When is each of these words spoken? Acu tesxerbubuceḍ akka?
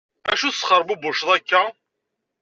Acu 0.31 0.47
tesxerbubuceḍ 0.53 1.29
akka? 1.37 1.61